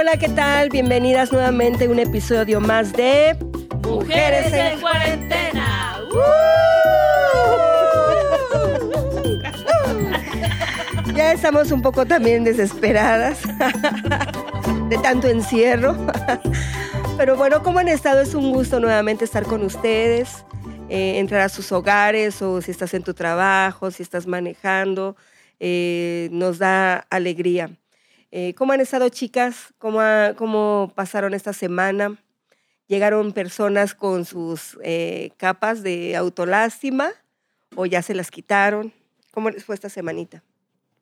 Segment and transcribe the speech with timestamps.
[0.00, 0.68] Hola, ¿qué tal?
[0.68, 3.36] Bienvenidas nuevamente a un episodio más de
[3.82, 5.98] Mujeres en Cuarentena.
[11.16, 13.40] Ya estamos un poco también desesperadas
[14.88, 15.96] de tanto encierro.
[17.16, 18.20] Pero bueno, ¿cómo han estado?
[18.20, 20.44] Es un gusto nuevamente estar con ustedes,
[20.88, 25.16] eh, entrar a sus hogares o si estás en tu trabajo, si estás manejando,
[25.58, 27.77] eh, nos da alegría.
[28.30, 29.72] Eh, ¿Cómo han estado chicas?
[29.78, 32.18] ¿Cómo, ha- ¿Cómo pasaron esta semana?
[32.86, 37.10] ¿Llegaron personas con sus eh, capas de autolástima
[37.76, 38.92] o ya se las quitaron?
[39.32, 40.42] ¿Cómo les fue esta semanita?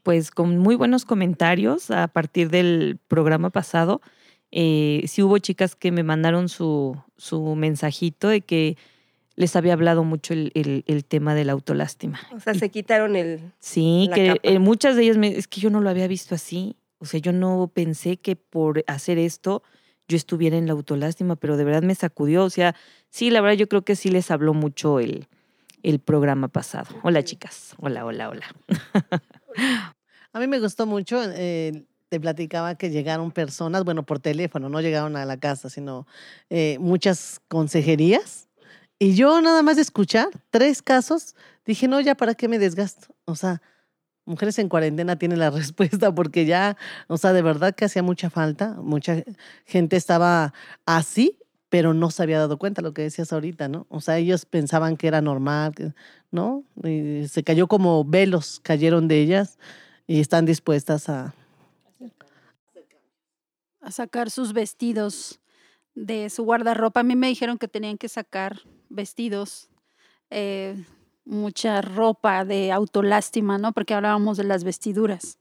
[0.02, 4.00] pues con muy buenos comentarios a partir del programa pasado.
[4.52, 8.76] Eh, sí hubo chicas que me mandaron su, su mensajito de que
[9.34, 12.20] les había hablado mucho el, el- el tema de la autolástima.
[12.32, 13.50] O sea, Y se quitaron el...
[13.58, 14.40] sí, la que capa.
[14.44, 16.76] eh, muchas de ellas me, es que yo no lo había visto así.
[16.98, 19.62] O sea, yo no pensé que por hacer esto
[20.08, 22.44] yo estuviera en la autolástima, pero de verdad me sacudió.
[22.44, 22.74] O sea,
[23.10, 25.26] sí, la verdad yo creo que sí les habló mucho el,
[25.82, 26.94] el programa pasado.
[27.02, 28.46] Hola chicas, hola, hola, hola.
[30.32, 34.80] A mí me gustó mucho, eh, te platicaba que llegaron personas, bueno, por teléfono, no
[34.80, 36.06] llegaron a la casa, sino
[36.50, 38.48] eh, muchas consejerías.
[38.98, 43.14] Y yo nada más de escuchar tres casos, dije, no, ya para qué me desgasto.
[43.24, 43.62] O sea,
[44.26, 48.28] Mujeres en Cuarentena tiene la respuesta porque ya, o sea, de verdad que hacía mucha
[48.28, 48.74] falta.
[48.82, 49.22] Mucha
[49.64, 50.52] gente estaba
[50.84, 51.38] así,
[51.68, 53.86] pero no se había dado cuenta lo que decías ahorita, ¿no?
[53.88, 55.94] O sea, ellos pensaban que era normal,
[56.30, 56.64] ¿no?
[56.84, 59.58] Y se cayó como velos, cayeron de ellas
[60.06, 61.34] y están dispuestas a...
[63.80, 65.40] a sacar sus vestidos
[65.94, 67.00] de su guardarropa.
[67.00, 69.68] A mí me dijeron que tenían que sacar vestidos,
[70.30, 70.84] eh,
[71.26, 73.72] mucha ropa de autolástima, ¿no?
[73.72, 75.38] Porque hablábamos de las vestiduras.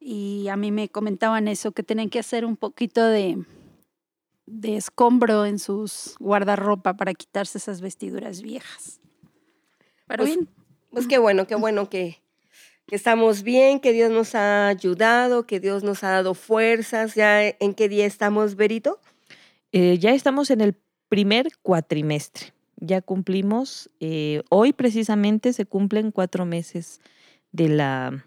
[0.00, 3.44] Y a mí me comentaban eso, que tenían que hacer un poquito de,
[4.46, 9.00] de escombro en sus guardarropa para quitarse esas vestiduras viejas.
[10.06, 10.48] Pero Pues, bien,
[10.90, 12.22] Pues qué bueno, qué bueno que,
[12.86, 17.16] que estamos bien, que Dios nos ha ayudado, que Dios nos ha dado fuerzas.
[17.16, 19.00] ¿Ya en qué día estamos, Berito?
[19.72, 20.76] Eh, ya estamos en el
[21.08, 22.52] primer cuatrimestre.
[22.76, 27.00] Ya cumplimos, eh, hoy precisamente se cumplen cuatro meses
[27.52, 28.24] de la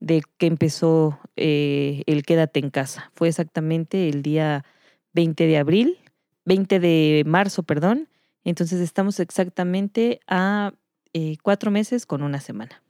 [0.00, 3.10] de que empezó eh, el Quédate en casa.
[3.14, 4.64] Fue exactamente el día
[5.12, 5.98] 20 de abril,
[6.44, 8.08] 20 de marzo, perdón.
[8.44, 10.72] Entonces estamos exactamente a
[11.12, 12.82] eh, cuatro meses con una semana.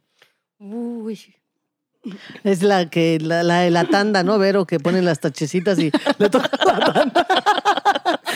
[0.58, 1.18] Uy,
[2.44, 4.66] Es la que, la, la de la tanda, ¿no, Vero?
[4.66, 7.26] Que ponen las tachecitas y le toca la tanda.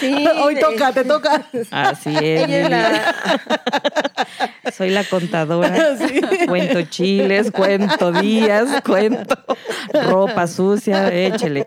[0.07, 0.27] sí.
[0.43, 1.49] Hoy toca, te toca.
[1.71, 2.49] Así es.
[2.49, 3.15] Ella la-
[4.77, 5.97] Soy la contadora.
[5.99, 6.21] Sí.
[6.47, 9.37] Cuento chiles, cuento días, cuento
[10.09, 11.65] ropa sucia, échele.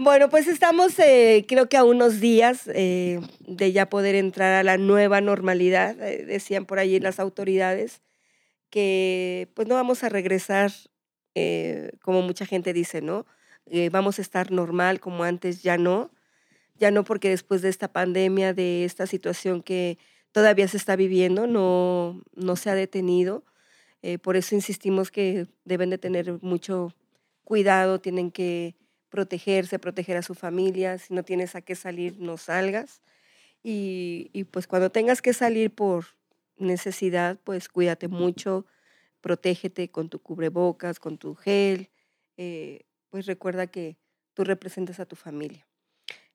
[0.00, 4.62] Bueno, pues estamos eh, creo que a unos días eh, de ya poder entrar a
[4.62, 6.00] la nueva normalidad.
[6.00, 8.00] Eh, decían por allí las autoridades
[8.70, 10.70] que pues no vamos a regresar
[11.34, 13.26] eh, como mucha gente dice, ¿no?
[13.70, 16.10] Eh, vamos a estar normal como antes, ya no.
[16.76, 19.98] Ya no porque después de esta pandemia, de esta situación que
[20.32, 23.44] todavía se está viviendo, no, no se ha detenido.
[24.02, 26.94] Eh, por eso insistimos que deben de tener mucho
[27.44, 28.76] cuidado, tienen que
[29.10, 30.98] protegerse, proteger a su familia.
[30.98, 33.02] Si no tienes a qué salir, no salgas.
[33.62, 36.06] Y, pues cuando tengas que salir por
[36.58, 38.66] necesidad, pues cuídate mucho,
[39.20, 41.90] protégete con tu cubrebocas, con tu gel.
[42.36, 43.96] eh, pues recuerda que
[44.34, 45.66] tú representas a tu familia.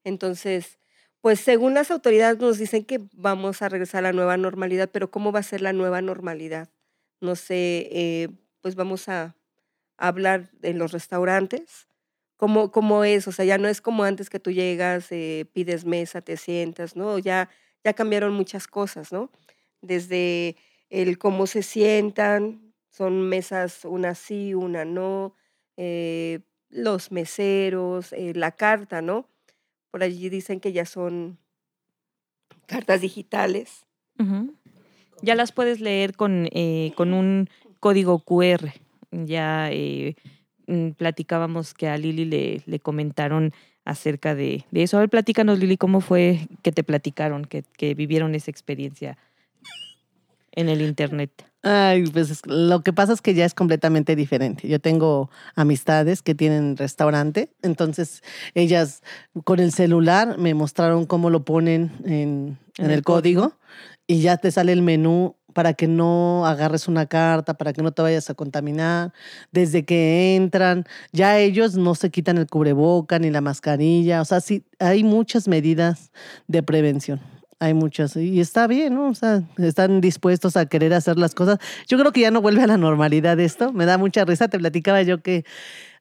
[0.04, 0.80] Entonces,
[1.22, 5.10] pues según las autoridades nos dicen que vamos a regresar a la nueva normalidad, pero
[5.12, 6.70] ¿cómo va a ser la nueva normalidad?
[7.22, 8.30] No sé, eh,
[8.62, 9.36] pues vamos a
[9.98, 11.88] hablar en los restaurantes,
[12.38, 15.86] cómo, cómo es, o sea, ya no es como antes que tú llegas, eh, pides
[15.86, 17.20] mesa, te sientas, ¿no?
[17.20, 17.50] Ya,
[17.84, 19.32] ya cambiaron muchas cosas, ¿no?
[19.82, 20.58] Desde
[20.90, 25.36] el cómo se sientan, son mesas una sí, una no,
[25.78, 26.42] eh,
[26.74, 29.28] los meseros, eh, la carta, ¿no?
[29.92, 31.38] Por allí dicen que ya son
[32.66, 33.86] cartas digitales.
[35.22, 37.50] Ya las puedes leer con, eh, con un
[37.80, 38.74] código QR.
[39.12, 40.16] Ya eh,
[40.68, 43.54] mm, platicábamos que a Lili le, le comentaron
[43.86, 44.98] acerca de, de eso.
[44.98, 49.18] A ver, platícanos, Lili, cómo fue que te platicaron, que, que vivieron esa experiencia
[50.52, 51.53] en el Internet.
[51.66, 54.68] Ay, pues es- lo que pasa es que ya es completamente diferente.
[54.68, 58.22] Yo tengo amistades que tienen restaurante, entonces
[58.54, 59.02] ellas
[59.46, 63.54] con el celular me mostraron cómo lo ponen en, en En el el código
[64.08, 67.92] y ya te sale el menú para que no agarres una carta, para que no
[67.94, 69.14] te vayas a contaminar.
[69.52, 70.84] Desde que entran,
[71.14, 74.20] ya ellos no se quitan el cubreboca ni la mascarilla.
[74.22, 76.12] O sea, sí, hay muchas medidas
[76.48, 77.22] de prevención.
[77.64, 78.18] Hay muchas.
[78.18, 79.08] Y está bien, ¿no?
[79.08, 81.60] O sea, están dispuestos a querer hacer las cosas.
[81.88, 83.72] Yo creo que ya no vuelve a la normalidad esto.
[83.72, 84.50] Me da mucha risa.
[84.50, 85.46] Te platicaba yo que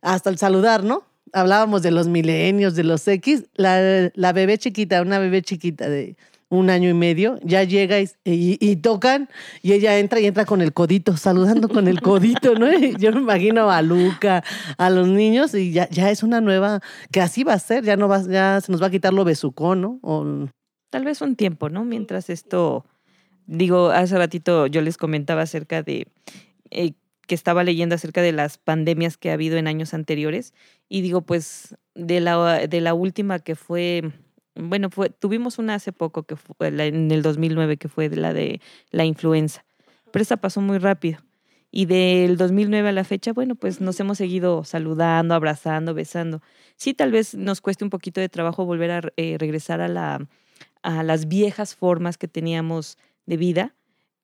[0.00, 1.04] hasta el saludar, ¿no?
[1.32, 3.44] Hablábamos de los milenios, de los X.
[3.54, 6.16] La, la bebé chiquita, una bebé chiquita de
[6.48, 9.30] un año y medio, ya llega y, y, tocan
[9.62, 12.70] y ella entra y entra con el codito, saludando con el codito, ¿no?
[12.98, 14.44] Yo me imagino a Luca,
[14.76, 16.80] a los niños y ya, ya es una nueva,
[17.10, 19.24] que así va a ser, ya no va, ya se nos va a quitar lo
[19.24, 20.50] besucón, ¿no?
[20.92, 21.86] Tal vez un tiempo, ¿no?
[21.86, 22.84] Mientras esto,
[23.46, 26.06] digo, hace ratito yo les comentaba acerca de
[26.70, 26.92] eh,
[27.26, 30.52] que estaba leyendo acerca de las pandemias que ha habido en años anteriores
[30.90, 34.12] y digo, pues de la, de la última que fue
[34.54, 38.60] bueno, fue, tuvimos una hace poco, que fue en el 2009, que fue la de
[38.90, 39.64] la influenza,
[40.10, 41.20] pero esa pasó muy rápido.
[41.70, 46.42] Y del 2009 a la fecha, bueno, pues nos hemos seguido saludando, abrazando, besando.
[46.76, 50.28] Sí, tal vez nos cueste un poquito de trabajo volver a eh, regresar a, la,
[50.82, 53.74] a las viejas formas que teníamos de vida,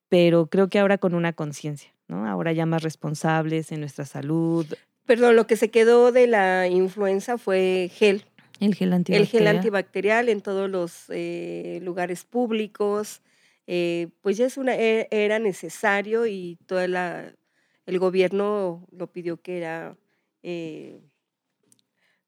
[0.09, 2.27] pero creo que ahora con una conciencia, ¿no?
[2.27, 4.67] Ahora ya más responsables en nuestra salud.
[5.07, 8.25] Perdón, lo que se quedó de la influenza fue gel,
[8.61, 9.21] el gel antibacterial.
[9.21, 13.23] El gel antibacterial en todos los eh, lugares públicos.
[13.67, 19.59] Eh, pues ya es una, e, era necesario y todo el gobierno lo pidió que
[19.59, 19.97] era,
[20.43, 21.01] eh,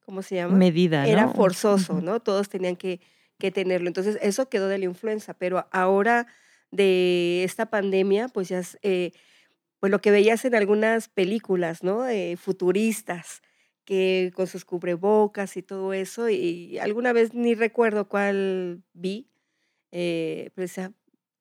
[0.05, 0.55] ¿cómo se llama?
[0.55, 1.06] Medida.
[1.09, 2.21] Era forzoso, ¿no?
[2.21, 3.00] Todos tenían que,
[3.41, 3.89] que tenerlo.
[3.89, 6.29] Entonces, eso quedó de la influenza, pero ahora
[6.71, 8.79] de esta pandemia, pues ya es,
[9.81, 12.05] pues lo que veías en algunas películas, ¿no?
[12.37, 13.43] futuristas,
[13.85, 19.31] que con sus cubrebocas y todo eso, y alguna vez ni recuerdo cuál vi,
[19.93, 20.93] eh, pero decía,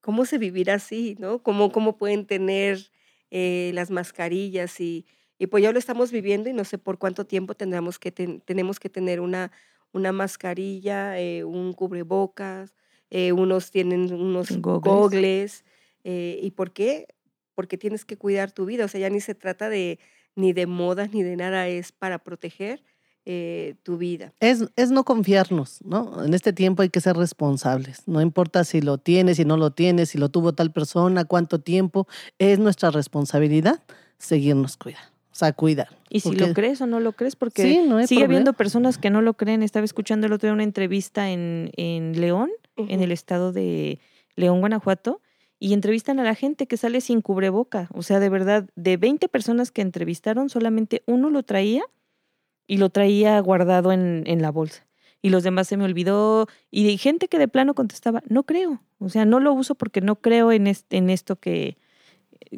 [0.02, 1.16] ¿cómo se vivirá así?
[1.20, 1.44] ¿no?
[1.44, 2.92] ¿Cómo, cómo pueden tener
[3.32, 4.80] eh, las mascarillas?
[4.80, 5.06] Y,
[5.38, 8.80] y, pues ya lo estamos viviendo y no sé por cuánto tiempo tendremos que tenemos
[8.80, 9.52] que tener una,
[9.92, 12.76] una mascarilla, eh, un cubrebocas,
[13.12, 15.66] unos tienen unos gogles.
[16.04, 17.08] ¿Y por qué?
[17.56, 20.00] Porque tienes que cuidar tu vida, o sea, ya ni se trata de
[20.36, 22.84] ni de modas, ni de nada, es para proteger
[23.26, 24.34] eh, tu vida.
[24.40, 26.24] Es, es no confiarnos, ¿no?
[26.24, 28.08] En este tiempo hay que ser responsables.
[28.08, 31.60] No importa si lo tienes, si no lo tienes, si lo tuvo tal persona, cuánto
[31.60, 32.08] tiempo,
[32.40, 33.84] es nuestra responsabilidad
[34.18, 35.19] seguirnos cuidando.
[35.56, 35.90] Cuidar.
[36.10, 39.36] Y si lo crees o no lo crees, porque sigue habiendo personas que no lo
[39.36, 39.64] creen.
[39.64, 44.00] Estaba escuchando el otro día una entrevista en, en León, en el estado de
[44.36, 45.22] León, Guanajuato,
[45.60, 47.90] y entrevistan a la gente que sale sin cubreboca.
[47.94, 51.84] O sea, de verdad, de 20 personas que entrevistaron, solamente uno lo traía
[52.66, 54.88] y lo traía guardado en, en la bolsa.
[55.22, 56.48] Y los demás se me olvidó.
[56.72, 58.82] Y de gente que de plano contestaba, no creo.
[59.00, 61.78] O sea, no lo uso porque no creo en, este, en esto que,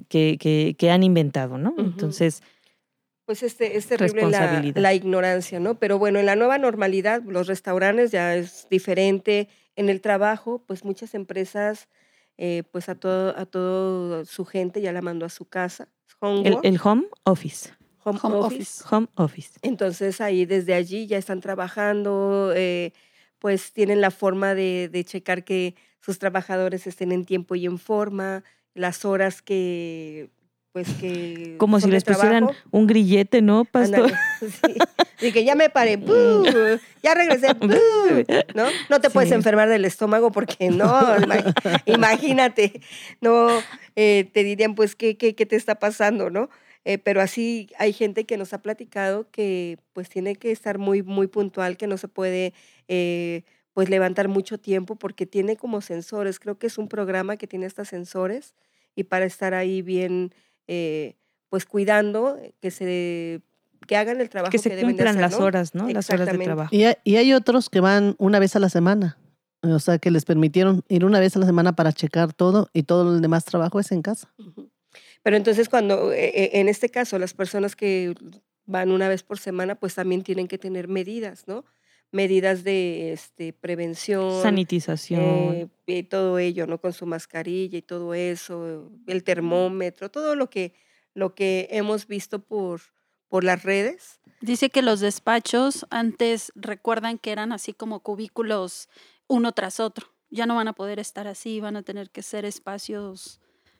[0.07, 1.73] que, que, han inventado, ¿no?
[1.77, 2.41] Entonces...
[3.31, 5.79] Pues este, es terrible la, la, ignorancia, ¿no?
[5.79, 9.47] Pero bueno, en la nueva normalidad, los restaurantes ya es diferente.
[9.77, 11.87] En el trabajo, pues muchas empresas
[12.37, 15.87] eh, pues a todo, a todo su gente ya la mandó a su casa.
[16.21, 17.69] el, home office.
[18.03, 18.83] Home, office.
[18.91, 19.57] Home office.
[19.61, 22.91] Entonces ahí desde allí ya están trabajando, eh,
[23.39, 27.77] pues tienen la forma de, de checar que sus trabajadores estén en tiempo y en
[27.77, 28.43] forma,
[28.73, 30.31] las horas que
[30.71, 31.55] pues que...
[31.57, 34.11] Como si les pusieran un grillete, ¿no, pastor?
[35.21, 35.99] Y que ya me paré,
[37.03, 37.49] ya regresé,
[38.55, 38.65] ¿no?
[38.89, 40.89] No te puedes enfermar del estómago porque no,
[41.85, 42.81] imagínate,
[43.21, 43.49] no,
[43.95, 46.49] eh, te dirían, pues, ¿qué, qué, qué te está pasando, no?
[46.85, 51.03] Eh, pero así hay gente que nos ha platicado que pues tiene que estar muy,
[51.03, 52.53] muy puntual, que no se puede
[52.87, 57.45] eh, pues levantar mucho tiempo porque tiene como sensores, creo que es un programa que
[57.45, 58.55] tiene estos sensores
[58.95, 60.33] y para estar ahí bien
[60.73, 61.17] eh,
[61.49, 63.41] pues cuidando que se
[63.85, 65.89] que hagan el trabajo que, se cumplan las horas, ¿no?
[65.89, 66.73] Las horas de trabajo.
[66.73, 69.17] Y hay, otros que van una vez a la semana.
[69.63, 72.83] O sea, que les permitieron ir una vez a la semana para checar todo y
[72.83, 74.33] todo el demás trabajo es en casa.
[75.23, 78.15] Pero entonces cuando, e, e, en este caso, las personas que
[78.65, 81.65] van una vez por semana, pues también tienen que tener medidas, ¿no?
[82.11, 84.41] Medidas de este, prevención.
[84.41, 85.21] Sanitización.
[85.21, 86.79] Eh, y todo ello, ¿no?
[86.79, 90.73] Con su mascarilla y todo eso, el termómetro, todo lo que,
[91.13, 92.81] lo que hemos visto por,
[93.27, 94.19] por las redes.
[94.41, 98.89] Dice que los despachos antes recuerdan que eran así como cubículos
[99.27, 100.07] uno tras otro.
[100.29, 103.39] Ya no van a poder estar así, van a tener que ser espacios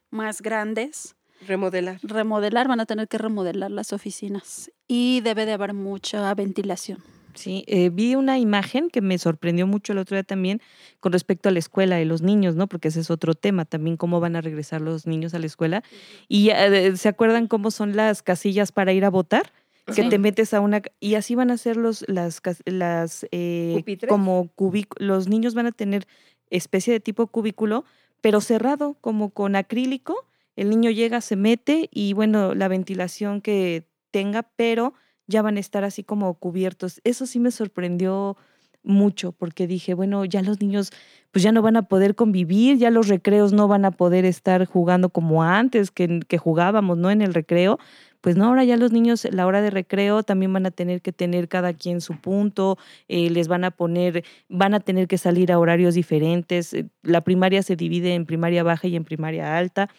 [0.09, 1.15] más grandes.
[1.47, 2.00] Remodelar.
[2.03, 7.03] Remodelar, van a tener que remodelar las oficinas y debe de haber mucha ventilación.
[7.35, 10.61] Sí, eh, vi una imagen que me sorprendió mucho el otro día también
[11.00, 12.67] con respecto a la escuela de los niños, ¿no?
[12.67, 15.83] Porque ese es otro tema también, cómo van a regresar los niños a la escuela.
[16.27, 19.51] Y eh, ¿se acuerdan cómo son las casillas para ir a votar?
[19.88, 20.09] Que Sí.
[20.09, 20.81] te metes a una...
[21.00, 25.07] Y así van a ser los, las, las eh, como cubículos.
[25.07, 26.05] Los niños van a tener
[26.50, 27.83] especie de tipo cubículo,
[28.21, 30.27] pero cerrado, como con acrílico.
[30.55, 34.93] El niño llega, se mete y bueno, la ventilación que tenga, pero
[35.31, 37.01] ya van a estar así como cubiertos.
[37.03, 38.38] Eso sí me sorprendió
[38.83, 40.91] mucho porque dije, bueno, ya los niños
[41.31, 44.65] pues ya no van a poder convivir, ya los recreos no van a poder estar
[44.65, 47.09] jugando como antes que, que jugábamos, ¿no?
[47.11, 47.79] En el recreo.
[48.21, 51.11] Pues no, ahora ya los niños, la hora de recreo también van a tener que
[51.11, 55.51] tener cada quien su punto, eh, les van a poner, van a tener que salir
[55.51, 56.73] a horarios diferentes.
[56.73, 59.89] eh, La primaria se divide en primaria baja y en primaria alta.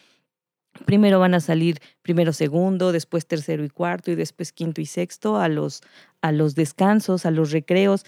[0.85, 5.37] Primero van a salir primero segundo, después tercero y cuarto y después quinto y sexto
[5.37, 5.81] a los,
[6.21, 8.05] a los descansos, a los recreos.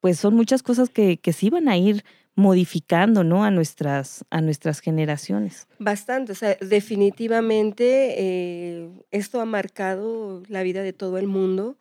[0.00, 2.04] Pues son muchas cosas que, que sí van a ir
[2.38, 3.42] modificando, ¿no?
[3.42, 5.66] A nuestras, a nuestras generaciones.
[5.80, 11.78] Bastante, o sea, definitivamente eh, esto ha marcado la vida de todo el mundo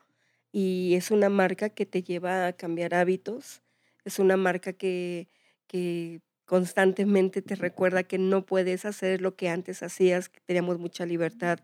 [0.51, 3.61] y es una marca que te lleva a cambiar hábitos,
[4.03, 5.27] es una marca que,
[5.67, 11.05] que constantemente te recuerda que no puedes hacer lo que antes hacías, que teníamos mucha
[11.05, 11.59] libertad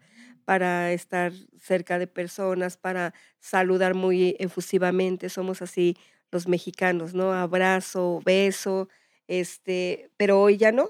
[0.45, 5.97] para estar cerca de personas, para saludar muy efusivamente, somos así
[6.31, 7.33] los mexicanos, ¿no?
[7.33, 8.89] Abrazo, beso,
[9.27, 10.89] este, pero hoy ya no,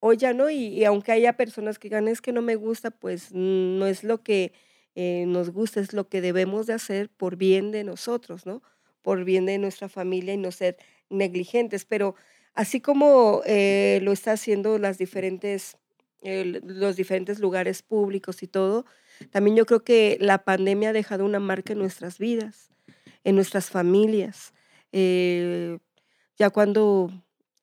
[0.00, 2.90] hoy ya no, y, y aunque haya personas que digan, es que no me gusta,
[2.90, 4.52] pues no es lo que
[4.94, 8.62] eh, nos gusta, es lo que debemos de hacer por bien de nosotros, ¿no?
[9.02, 10.76] Por bien de nuestra familia y no ser
[11.10, 12.14] negligentes, pero
[12.58, 15.76] así como eh, lo está haciendo las diferentes,
[16.22, 18.84] eh, los diferentes lugares públicos y todo,
[19.30, 22.70] también yo creo que la pandemia ha dejado una marca en nuestras vidas,
[23.22, 24.54] en nuestras familias.
[24.90, 25.78] Eh,
[26.36, 27.12] ya cuando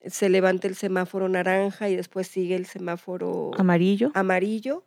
[0.06, 4.12] se levanta el semáforo naranja y después sigue el semáforo Amarillo.
[4.14, 4.86] amarillo,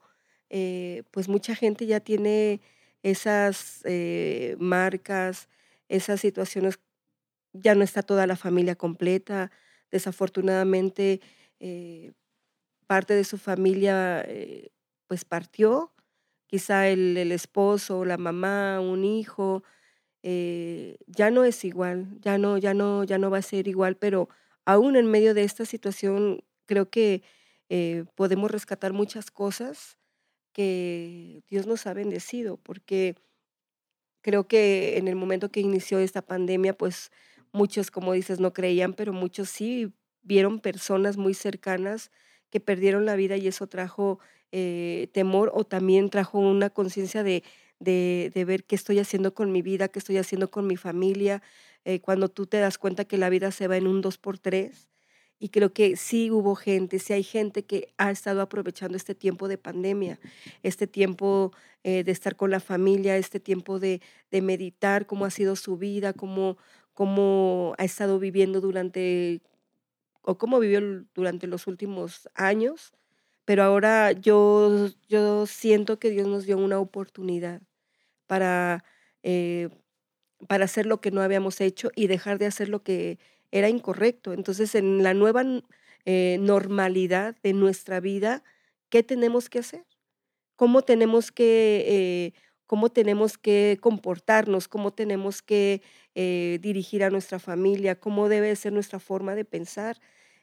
[0.49, 2.63] eh, pues mucha gente ya tiene
[3.03, 3.83] esas
[4.59, 5.51] marcas,
[5.91, 6.81] esas situaciones,
[7.53, 9.51] ya no está toda la familia completa,
[9.91, 11.21] desafortunadamente
[11.61, 12.13] eh,
[12.87, 14.71] parte de su familia eh,
[15.07, 15.93] pues partió,
[16.47, 19.63] quizá el, esposo, la mamá, un hijo,
[20.23, 23.97] eh, ya no es igual, ya no, ya no, ya no va a ser igual,
[23.97, 24.29] pero
[24.65, 27.23] aún en medio de esta situación creo que
[28.15, 29.99] podemos rescatar muchas cosas
[30.53, 33.15] que Dios nos ha bendecido, porque
[34.23, 37.11] creo que en el momento que inició esta pandemia, pues
[37.53, 42.11] muchos, como dices, no creían, pero muchos sí vieron personas muy cercanas
[42.51, 44.19] que perdieron la vida y eso trajo
[44.53, 47.43] eh, temor o también trajo una conciencia de,
[47.81, 51.43] de, ver qué estoy haciendo con mi vida, qué estoy haciendo con mi familia,
[51.85, 54.39] eh, cuando tú te das cuenta que la vida se va en un dos por
[54.39, 54.89] tres.
[55.41, 59.47] Y creo que sí hubo gente, sí hay gente que ha estado aprovechando este tiempo
[59.47, 60.19] de pandemia,
[60.65, 61.53] este tiempo
[61.85, 64.01] eh, de estar con la familia, este tiempo de,
[64.33, 66.59] de meditar cómo ha sido su vida, cómo,
[66.99, 69.41] cómo ha estado viviendo durante,
[70.23, 72.93] o cómo vivió durante los últimos años.
[73.45, 77.63] Pero ahora yo, yo siento que Dios nos dio una oportunidad
[78.27, 78.85] para,
[79.23, 79.71] eh,
[80.49, 83.19] para hacer lo que no habíamos hecho y dejar de hacer lo que
[83.53, 84.33] era incorrecto.
[84.33, 85.45] Entonces, en la nueva
[86.07, 88.45] eh, normalidad de nuestra vida,
[88.91, 89.87] ¿qué tenemos que hacer?
[90.57, 94.69] ¿Cómo tenemos que, eh, cómo tenemos que comportarnos?
[94.69, 95.83] ¿Cómo tenemos que
[96.15, 97.99] eh, dirigir a nuestra familia?
[97.99, 99.99] ¿Cómo debe ser nuestra forma de pensar?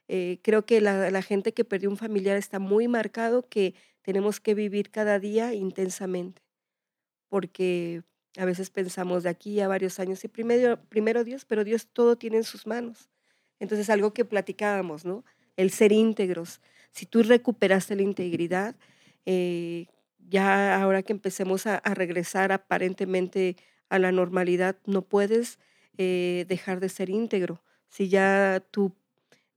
[0.07, 4.39] Eh, creo que la, la gente que perdió un familiar está muy marcado que tenemos
[4.39, 6.41] que vivir cada día intensamente,
[7.29, 8.01] porque
[8.37, 12.17] a veces pensamos de aquí a varios años y primero, primero Dios, pero Dios todo
[12.17, 13.09] tiene en sus manos.
[13.59, 15.23] Entonces, algo que platicábamos, ¿no?
[15.57, 16.59] El ser íntegros.
[16.91, 18.75] Si tú recuperaste la integridad,
[19.27, 19.85] eh,
[20.29, 23.55] ya ahora que empecemos a, regresar aparentemente
[23.89, 25.59] a la normalidad, no puedes
[25.97, 27.61] eh, dejar de ser íntegro.
[27.89, 28.93] Si ya tú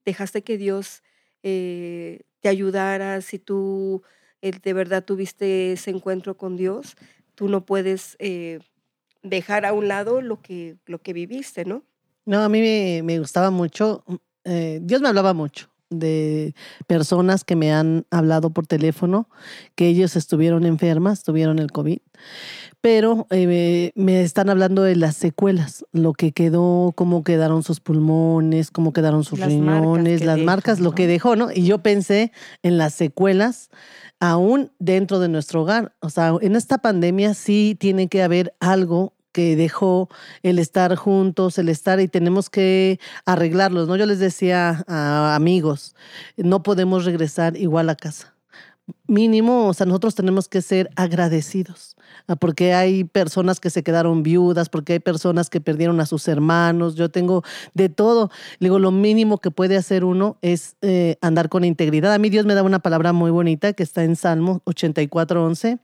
[0.04, 1.02] dejaste que Dios
[1.42, 4.02] eh, te ayudara, si tú
[4.42, 6.96] eh, de verdad tuviste ese encuentro con Dios,
[7.34, 8.16] tú no puedes
[9.22, 11.84] dejar a un lado lo que, lo que viviste, ¿no?
[12.24, 14.04] No, a mí me, me gustaba mucho,
[14.44, 16.54] Dios me hablaba mucho de
[16.86, 19.28] personas que me han hablado por teléfono,
[19.74, 21.98] que ellos estuvieron enfermas, tuvieron el COVID,
[22.80, 28.70] pero eh, me están hablando de las secuelas, lo que quedó, cómo quedaron sus pulmones,
[28.70, 31.50] cómo quedaron sus Las riñones, marcas las deja, marcas, lo que dejó, ¿no?
[31.52, 33.70] Y yo pensé en las secuelas
[34.20, 35.92] aún dentro de nuestro hogar.
[36.00, 40.08] O sea, en esta pandemia sí tiene que haber algo que dejó
[40.42, 43.96] el estar juntos, el estar y tenemos que arreglarlos, ¿no?
[43.96, 45.94] Yo les decía a amigos,
[46.36, 48.34] no podemos regresar igual a casa.
[49.06, 54.22] Mínimo, o sea, nosotros tenemos que ser agradecidos Ah, porque hay personas que se quedaron
[54.22, 57.42] viudas, porque hay personas que perdieron a sus hermanos, yo tengo
[57.74, 58.30] de todo.
[58.60, 62.12] digo, lo mínimo que puede hacer uno es eh, andar con integridad.
[62.12, 65.78] A mí Dios me da una palabra muy bonita que está en Salmo 84, 11.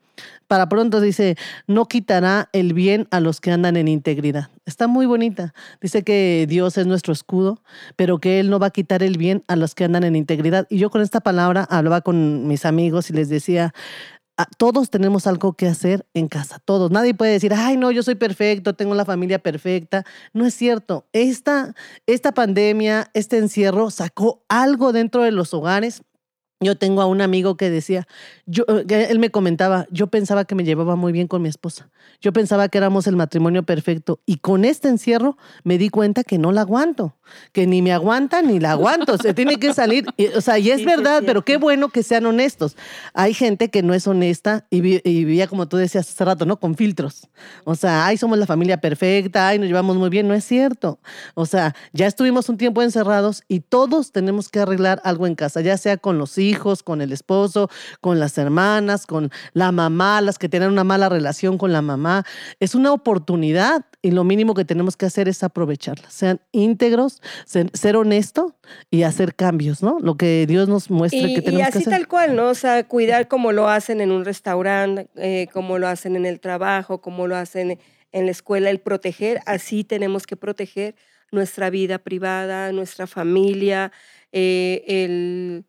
[0.46, 4.48] Para pronto dice, no quitará el bien a los que andan en integridad.
[4.66, 5.54] Está muy bonita.
[5.80, 7.62] Dice que Dios es nuestro escudo,
[7.96, 10.66] pero que Él no va a quitar el bien a los que andan en integridad.
[10.70, 13.72] Y yo con esta palabra hablaba con mis amigos y les decía,
[14.58, 16.90] todos tenemos algo que hacer en casa, todos.
[16.90, 20.04] Nadie puede decir, ay, no, yo soy perfecto, tengo la familia perfecta.
[20.32, 21.06] No es cierto.
[21.12, 21.74] Esta,
[22.06, 26.02] esta pandemia, este encierro sacó algo dentro de los hogares
[26.64, 28.06] yo tengo a un amigo que decía,
[28.46, 31.90] yo, eh, él me comentaba, yo pensaba que me llevaba muy bien con mi esposa,
[32.20, 36.38] yo pensaba que éramos el matrimonio perfecto y con este encierro me di cuenta que
[36.38, 37.16] no la aguanto,
[37.52, 40.06] que ni me aguanta ni la aguanto, se tiene que salir,
[40.36, 42.76] o sea, y es verdad, pero qué bueno que sean honestos.
[43.12, 46.58] Hay gente que no es honesta y, vivía, como tú decías hace rato, ¿no?
[46.58, 47.28] Con filtros.
[47.64, 50.98] O sea, ay, somos la familia perfecta, ay, nos llevamos muy bien, no es cierto.
[51.34, 55.60] O sea, ya estuvimos un tiempo encerrados y todos tenemos que arreglar algo en casa,
[55.60, 57.68] ya sea con los hijos, hijos, con el esposo,
[58.00, 62.24] con las hermanas, con la mamá, las que tienen una mala relación con la mamá.
[62.60, 66.08] Es una oportunidad y lo mínimo que tenemos que hacer es aprovecharla.
[66.10, 68.54] Sean íntegros, ser, honesto
[68.90, 69.98] y hacer cambios, ¿no?
[70.00, 71.80] Lo que Dios nos muestra que tenemos que hacer.
[71.80, 72.48] Y así tal cual, ¿no?
[72.48, 76.40] O sea, cuidar como lo hacen en un restaurante, eh, como lo hacen en el
[76.40, 77.78] trabajo, como lo hacen
[78.12, 80.94] en la escuela, el proteger, así tenemos que proteger
[81.32, 83.92] nuestra vida privada, nuestra familia,
[84.32, 85.64] eh, el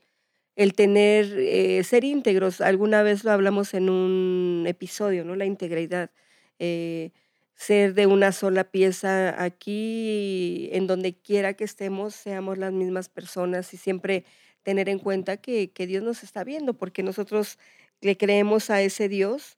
[0.56, 2.62] el tener, eh, ser íntegros.
[2.62, 5.36] Alguna vez lo hablamos en un episodio, ¿no?
[5.36, 6.12] La integridad.
[6.60, 7.12] Eh,
[7.56, 13.74] ser de una sola pieza aquí, en donde quiera que estemos, seamos las mismas personas
[13.74, 14.26] y siempre
[14.64, 17.58] tener en cuenta que, Dios nos está viendo, porque nosotros
[18.02, 19.58] le creemos a ese Dios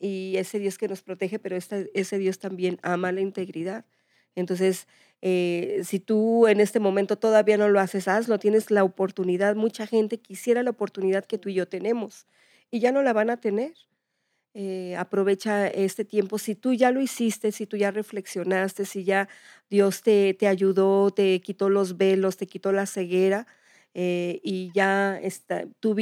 [0.00, 3.86] y ese Dios que nos protege, pero ese Dios también ama la integridad.
[4.34, 4.88] Entonces,
[5.22, 9.54] eh, si tú en este momento todavía no lo haces, hazlo, tienes la oportunidad.
[9.56, 12.26] Mucha gente quisiera la oportunidad que tú y yo tenemos
[12.70, 13.72] y ya no la van a tener.
[14.54, 16.38] Eh, aprovecha este tiempo.
[16.38, 19.28] Si tú ya lo hiciste, si tú ya reflexionaste, si ya
[19.70, 23.46] Dios te, te ayudó, te quitó los velos, te quitó la ceguera,
[23.94, 25.94] eh, y ya está, tú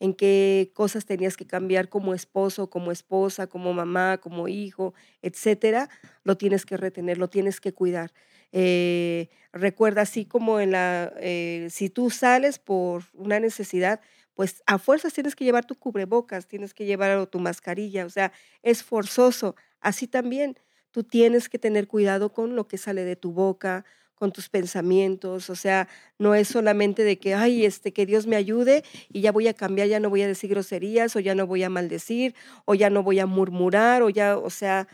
[0.00, 5.88] en qué cosas tenías que cambiar como esposo, como esposa, como mamá, como hijo, etcétera,
[6.22, 8.12] lo tienes que retener, lo tienes que cuidar.
[8.56, 14.00] Eh, recuerda, así como en la, eh, si tú sales por una necesidad,
[14.34, 18.32] pues a fuerzas tienes que llevar tu cubrebocas, tienes que llevar tu mascarilla, o sea,
[18.62, 19.56] es forzoso.
[19.80, 20.56] Así también
[20.92, 25.50] tú tienes que tener cuidado con lo que sale de tu boca, con tus pensamientos,
[25.50, 25.88] o sea,
[26.20, 29.54] no es solamente de que, ay, este, que Dios me ayude y ya voy a
[29.54, 32.90] cambiar, ya no voy a decir groserías o ya no voy a maldecir o ya
[32.90, 34.86] no voy a murmurar o ya, o sea,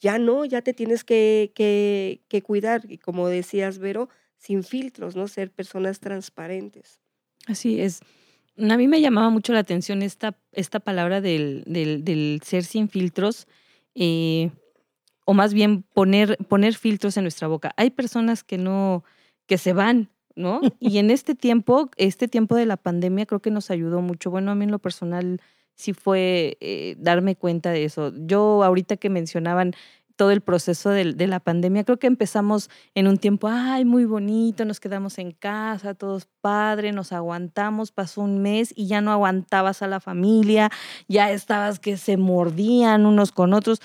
[0.00, 5.16] ya no, ya te tienes que, que, que cuidar y como decías, Vero, sin filtros,
[5.16, 5.28] ¿no?
[5.28, 7.00] Ser personas transparentes.
[7.46, 8.00] Así es.
[8.58, 12.88] A mí me llamaba mucho la atención esta, esta palabra del, del, del ser sin
[12.88, 13.46] filtros.
[13.94, 14.50] Eh,
[15.24, 17.74] o más bien poner, poner filtros en nuestra boca.
[17.76, 19.04] Hay personas que no,
[19.46, 20.60] que se van, ¿no?
[20.80, 24.30] Y en este tiempo, este tiempo de la pandemia creo que nos ayudó mucho.
[24.30, 25.42] Bueno, a mí en lo personal
[25.78, 28.12] sí fue eh, darme cuenta de eso.
[28.14, 29.72] Yo ahorita que mencionaban
[30.16, 34.04] todo el proceso de, de, la pandemia, creo que empezamos en un tiempo, ay, muy
[34.04, 39.12] bonito, nos quedamos en casa, todos padres, nos aguantamos, pasó un mes y ya no
[39.12, 40.70] aguantabas a la familia,
[41.06, 43.80] ya estabas que se mordían unos con otros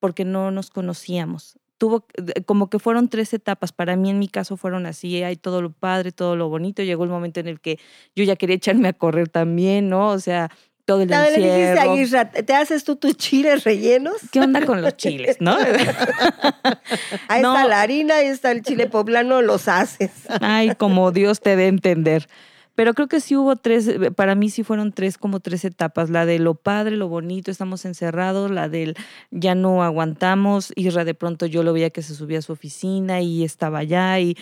[0.00, 1.58] porque no nos conocíamos.
[1.78, 2.04] Tuvo
[2.46, 3.70] como que fueron tres etapas.
[3.70, 5.22] Para mí, en mi caso, fueron así.
[5.22, 6.82] Hay todo lo padre, todo lo bonito.
[6.82, 7.78] Llegó el momento en el que
[8.16, 10.08] yo ya quería echarme a correr también, ¿no?
[10.08, 10.50] O sea,
[10.88, 12.30] todo el encierro.
[12.46, 14.14] ¿te haces tú tus chiles rellenos?
[14.32, 15.54] ¿Qué onda con los chiles, no?
[17.28, 20.10] ahí está la harina, ahí está el chile poblano, los haces.
[20.40, 22.26] Ay, como Dios te dé entender.
[22.74, 26.08] Pero creo que sí hubo tres, para mí sí fueron tres, como tres etapas.
[26.08, 28.96] La de lo padre, lo bonito, estamos encerrados, la del
[29.30, 33.20] ya no aguantamos, y de pronto yo lo veía que se subía a su oficina
[33.20, 34.38] y estaba allá y,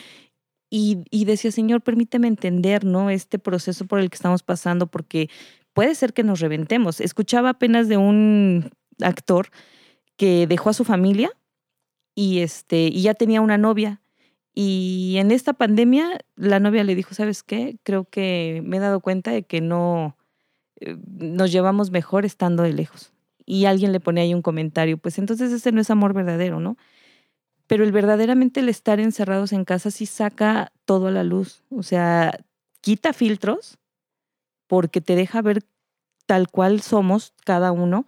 [0.71, 3.11] y, y decía, Señor, permíteme entender, ¿no?
[3.11, 5.29] Este proceso por el que estamos pasando, porque
[5.77, 7.03] puede ser que nos reventemos.
[7.03, 8.71] Escuchaba apenas de un
[9.03, 9.49] actor
[10.17, 11.31] que dejó a su familia
[12.15, 14.01] y este y ya tenía una novia
[14.55, 17.77] y en esta pandemia la novia le dijo, ¿sabes qué?
[17.83, 20.17] Creo que me he dado cuenta de que no
[20.81, 23.13] eh, nos llevamos mejor estando de lejos.
[23.45, 26.79] Y alguien le pone ahí un comentario, pues entonces ese no es amor verdadero, ¿no?
[27.67, 31.65] Pero el verdaderamente el estar encerrados en casa sí saca todo a la luz.
[31.69, 32.41] O sea,
[32.81, 33.79] quita filtros
[34.67, 35.63] porque te deja ver
[36.27, 38.07] tal cual somos cada uno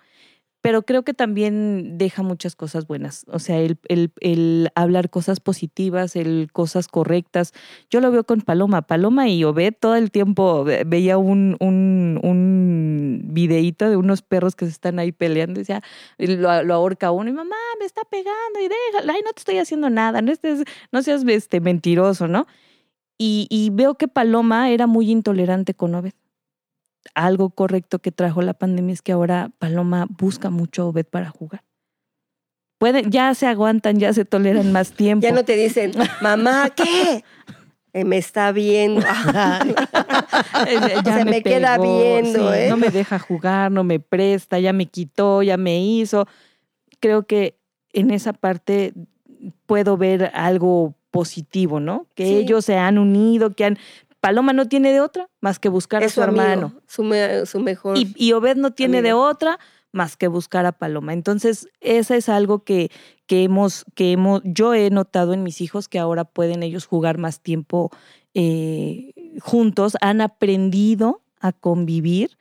[0.60, 3.24] pero creo que también deja muchas cosas buenas.
[3.28, 7.52] O sea, el, hablar cosas positivas, el cosas correctas.
[7.90, 8.82] Yo lo veo con Paloma.
[8.82, 14.64] Paloma y Obed todo el tiempo veía un, un, un videíto de unos perros que
[14.64, 15.60] se están ahí peleando.
[15.60, 15.82] Decía,
[16.18, 19.58] lo, lo ahorca uno y mamá, me está pegando y déjala, ay, no te estoy
[19.58, 22.46] haciendo nada, no, estés, no seas este, mentiroso, ¿no?
[23.16, 26.12] Y, y veo que Paloma era muy intolerante con Obed
[27.14, 31.30] algo correcto que trajo la pandemia es que ahora Paloma busca mucho a Obed para
[31.30, 31.62] jugar.
[32.78, 35.26] Pueden, ya se aguantan, ya se toleran más tiempo.
[35.26, 37.24] Ya no te dicen, mamá, ¿qué?
[37.92, 39.00] Eh, me está viendo.
[41.04, 42.54] ya me, queda viendo.
[42.54, 42.68] ¿eh?
[42.68, 46.28] No me deja jugar, no me presta, ya me quitó, ya me hizo.
[47.00, 47.58] Creo que
[47.92, 48.92] en esa parte
[49.66, 52.06] puedo ver algo positivo, ¿no?
[52.14, 53.78] Que ellos se han unido, que han
[54.20, 56.74] Paloma no tiene de otra más que buscar a su, hermano.
[56.86, 57.96] Su, mejor.
[57.96, 59.58] Y, Obed no tiene de otra
[59.92, 61.12] más que buscar a Paloma.
[61.12, 62.90] Entonces, esa es algo que,
[63.26, 67.18] que, hemos, que hemos, yo he notado en mis hijos que ahora pueden ellos jugar
[67.18, 67.90] más tiempo
[68.34, 72.36] eh, juntos, han aprendido a convivir.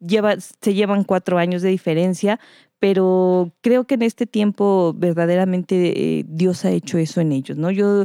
[0.00, 2.38] lleva, se llevan cuatro años de diferencia,
[2.78, 7.70] pero creo que en este tiempo verdaderamente eh, Dios ha hecho eso en ellos, ¿no?
[7.70, 8.04] Yo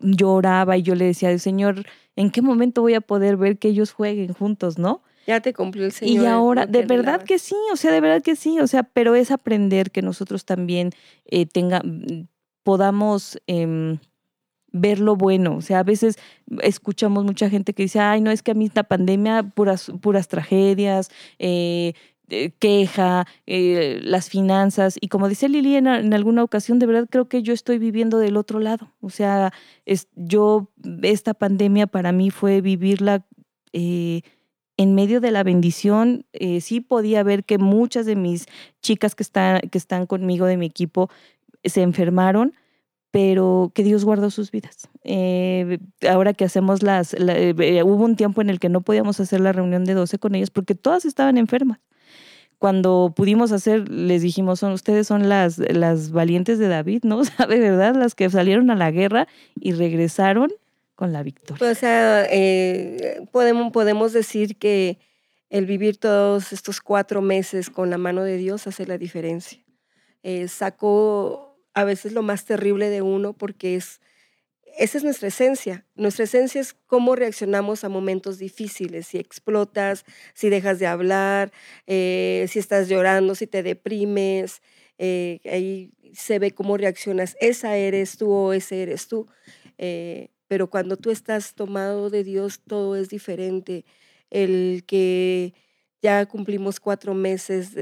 [0.00, 1.84] lloraba y yo le decía Señor,
[2.16, 5.02] ¿en qué momento voy a poder ver que ellos jueguen juntos, no?
[5.26, 6.24] Ya te cumplió el Señor.
[6.24, 9.14] Y ahora, de verdad que sí, o sea, de verdad que sí, o sea, pero
[9.14, 10.90] es aprender que nosotros también
[11.26, 11.82] eh, tenga,
[12.62, 13.98] podamos em,
[14.72, 15.56] ver lo bueno.
[15.56, 16.18] O sea, a veces
[16.62, 20.28] escuchamos mucha gente que dice, ay, no, es que a mí esta pandemia, puras, puras
[20.28, 21.92] tragedias, eh,
[22.30, 24.98] eh, queja, eh, las finanzas.
[25.00, 28.36] Y como dice Lili en, alguna ocasión, de verdad creo que yo estoy viviendo del
[28.36, 28.92] otro lado.
[29.00, 29.52] O sea,
[29.86, 30.70] es, yo,
[31.02, 33.24] esta pandemia para mí fue vivirla
[33.72, 34.22] eh,
[34.76, 36.26] en medio de la bendición.
[36.60, 38.46] sí podía ver que muchas de mis
[38.82, 41.10] chicas que están, que están conmigo de mi equipo
[41.64, 42.54] se enfermaron
[43.10, 44.90] pero que Dios guardó sus vidas.
[46.08, 49.86] ahora que hacemos las, hubo un tiempo en el que no podíamos hacer la reunión
[49.86, 51.80] de 12 con ellas porque todas estaban enfermas
[52.58, 57.18] cuando pudimos hacer, les dijimos, son, ustedes son las, las valientes de David, ¿no?
[57.20, 59.28] O sea, de verdad, las que salieron a la guerra
[59.60, 60.52] y regresaron
[60.94, 61.70] con la victoria.
[61.70, 64.98] O sea, eh, podemos, podemos decir que
[65.50, 69.60] el vivir todos estos cuatro meses con la mano de Dios hace la diferencia.
[70.22, 74.00] Eh, sacó a veces lo más terrible de uno porque es
[74.78, 75.84] esa es nuestra esencia.
[75.96, 81.52] Nuestra esencia es cómo reaccionamos a momentos difíciles, si explotas, si dejas de hablar,
[81.88, 84.62] eh, si estás llorando, si te deprimes,
[84.98, 87.36] eh, ahí se ve cómo reaccionas.
[87.40, 89.26] Esa eres tú o ese eres tú.
[89.78, 93.84] Eh, pero cuando tú estás tomado de Dios, todo es diferente.
[94.30, 95.54] El que
[96.00, 97.72] ya cumplimos cuatro meses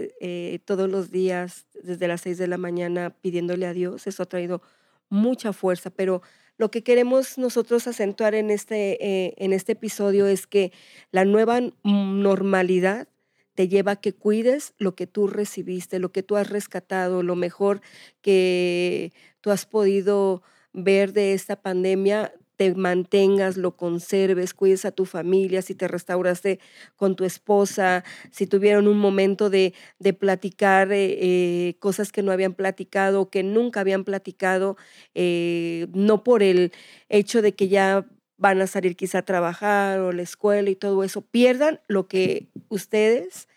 [0.64, 4.62] todos los días, desde las seis de la mañana, pidiéndole a Dios, eso ha traído
[5.10, 6.22] mucha fuerza, pero
[6.58, 10.72] lo que queremos nosotros acentuar en este, eh, en este episodio es que
[11.10, 13.08] la nueva normalidad
[13.54, 17.36] te lleva a que cuides lo que tú recibiste, lo que tú has rescatado, lo
[17.36, 17.80] mejor
[18.20, 20.42] que tú has podido
[20.72, 26.58] ver de esta pandemia, te mantengas, lo conserves, cuides a tu familia, si te restauraste
[26.96, 32.32] con tu esposa, si tuvieron un momento de, de platicar eh, eh, cosas que no
[32.32, 34.76] habían platicado, que nunca habían platicado,
[35.14, 36.72] eh, no por el
[37.08, 38.06] hecho de que ya
[38.38, 42.48] van a salir quizá a trabajar o la escuela y todo eso, pierdan lo que
[42.68, 43.48] ustedes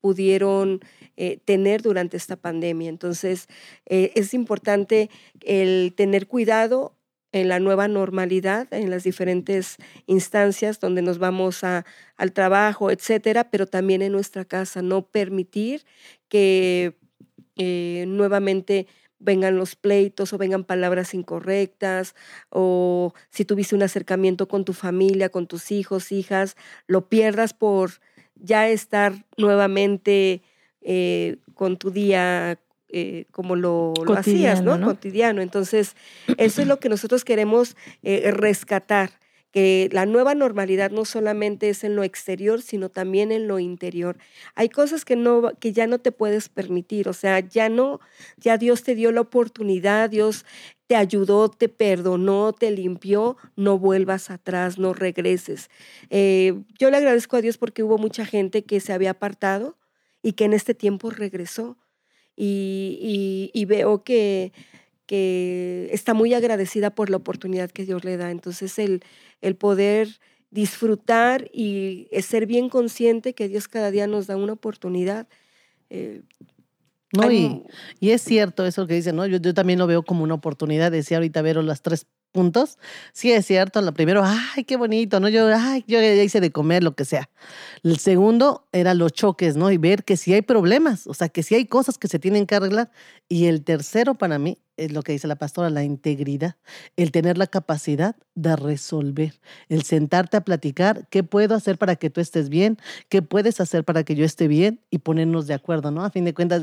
[0.00, 0.80] pudieron
[1.44, 2.88] tener durante esta pandemia.
[2.88, 3.48] Entonces,
[3.86, 5.10] es importante
[5.42, 6.95] el tener cuidado
[7.40, 11.84] en la nueva normalidad, en las diferentes instancias donde nos vamos a,
[12.16, 15.84] al trabajo, etcétera, pero también en nuestra casa, no permitir
[16.28, 16.96] que
[17.56, 18.86] eh, nuevamente
[19.18, 22.14] vengan los pleitos o vengan palabras incorrectas
[22.48, 27.92] o si tuviste un acercamiento con tu familia, con tus hijos, hijas, lo pierdas por
[28.34, 30.42] ya estar nuevamente
[30.80, 34.80] eh, con tu día eh, como lo, hacías, ¿no?
[34.80, 35.42] Cotidiano.
[35.42, 35.96] Entonces,
[36.38, 39.10] eso es lo que nosotros queremos eh, rescatar,
[39.50, 44.18] que la nueva normalidad no solamente es en lo exterior, sino también en lo interior.
[44.54, 48.00] Hay cosas que, no, que ya no te puedes permitir, o sea, ya no,
[48.36, 50.44] ya Dios te dio la oportunidad, Dios
[50.86, 55.70] te ayudó, te perdonó, te limpió, no vuelvas atrás, no regreses.
[56.10, 59.76] Eh, yo le agradezco a Dios porque hubo mucha gente que se había apartado,
[60.26, 61.76] y que en este tiempo regresó.
[62.36, 64.52] Y, y, veo que,
[65.06, 68.30] que está muy agradecida por la oportunidad que Dios le da.
[68.30, 69.02] Entonces, el,
[69.40, 70.08] el poder
[70.50, 75.28] disfrutar y ser bien consciente que Dios cada día nos da una oportunidad.
[75.90, 76.22] Eh,
[77.12, 77.62] no, y,
[78.00, 79.26] y, es cierto eso que dice, ¿no?
[79.26, 80.92] Yo, yo también lo veo como una oportunidad.
[80.92, 82.78] Decía ahorita Vero las tres puntos.
[83.12, 83.80] Sí, es cierto.
[83.82, 85.28] Lo primero, ay, qué bonito, ¿no?
[85.28, 87.30] Yo, ay, yo ya hice de comer, lo que sea.
[87.82, 89.70] El segundo era los choques, ¿no?
[89.70, 92.46] Y ver que si hay problemas, o sea, que si hay cosas que se tienen
[92.46, 92.90] que arreglar.
[93.28, 96.56] Y el tercero para mí es lo que dice la pastora, la integridad,
[96.96, 102.10] el tener la capacidad de resolver, el sentarte a platicar qué puedo hacer para que
[102.10, 102.76] tú estés bien,
[103.08, 106.04] qué puedes hacer para que yo esté bien y ponernos de acuerdo, ¿no?
[106.04, 106.62] A fin de cuentas,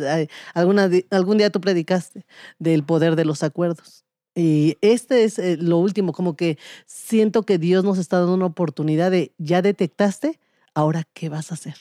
[0.54, 2.26] alguna, algún día tú predicaste
[2.60, 4.06] del poder de los acuerdos.
[4.36, 8.48] Y este es eh, lo último, como que siento que Dios nos está dando una
[8.48, 10.40] oportunidad de, ya detectaste,
[10.74, 11.76] ahora qué vas a hacer.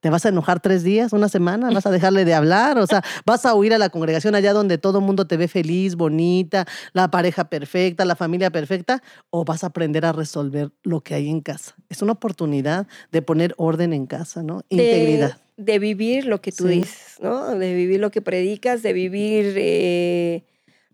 [0.00, 1.70] ¿Te vas a enojar tres días, una semana?
[1.70, 2.78] ¿Vas a dejarle de hablar?
[2.78, 5.48] O sea, ¿vas a huir a la congregación allá donde todo el mundo te ve
[5.48, 9.02] feliz, bonita, la pareja perfecta, la familia perfecta?
[9.30, 11.74] ¿O vas a aprender a resolver lo que hay en casa?
[11.88, 14.62] Es una oportunidad de poner orden en casa, ¿no?
[14.68, 15.38] Integridad.
[15.56, 17.54] De, vivir lo que tú dices, ¿no?
[17.54, 19.54] De vivir lo que predicas, de vivir...
[19.56, 20.44] Eh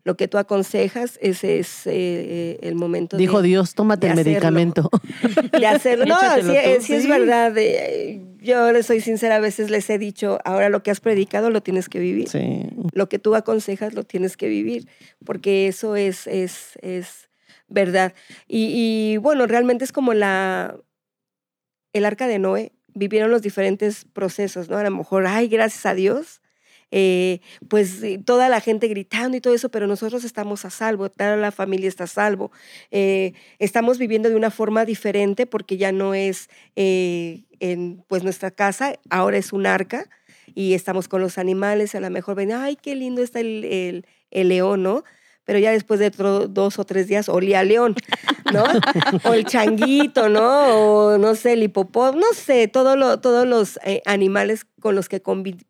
[0.02, 3.16] lo que tú aconsejas, ese es eh, eh, el momento.
[3.16, 4.88] Dijo Dios, tómate el medicamento.
[5.58, 6.06] De hacerlo.
[6.06, 6.16] No,
[6.80, 7.54] sí, es verdad.
[8.40, 11.62] yo les soy sincera, a veces les he dicho, ahora lo que has predicado lo
[11.62, 12.28] tienes que vivir.
[12.92, 14.88] Lo que tú aconsejas lo tienes que vivir,
[15.24, 17.28] porque eso es, es, es
[17.68, 18.14] verdad.
[18.48, 20.76] Y, y bueno, realmente es como la,
[21.92, 22.72] el arca de Noé.
[22.92, 24.78] Vivieron los diferentes procesos, ¿no?
[24.78, 26.40] A lo mejor, ay, gracias a Dios,
[26.90, 31.09] eh, pues eh, toda la gente gritando y todo eso, pero nosotros estamos a salvo,
[31.09, 32.50] toda la familia está a salvo.
[32.90, 38.94] Eh, estamos viviendo de una forma diferente porque ya no es en pues nuestra casa,
[39.11, 40.09] ahora es un arca
[40.55, 44.48] y estamos con los animales, a lo mejor ven, ay, qué lindo está el, el,
[44.48, 45.05] león, ¿no?
[45.44, 47.96] pero ya después de dos o tres días olía a león,
[48.53, 48.62] ¿no?
[49.29, 51.14] o el changuito, ¿no?
[51.14, 55.22] O no sé, el hipopótamo, no sé, todo lo, todos los animales con los que
[55.22, 55.69] convivimos